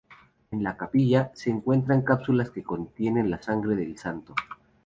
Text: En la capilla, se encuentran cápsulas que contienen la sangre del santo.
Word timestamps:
En 0.49 0.63
la 0.63 0.75
capilla, 0.77 1.29
se 1.35 1.51
encuentran 1.51 2.01
cápsulas 2.01 2.49
que 2.49 2.63
contienen 2.63 3.29
la 3.29 3.39
sangre 3.39 3.75
del 3.75 3.99
santo. 3.99 4.33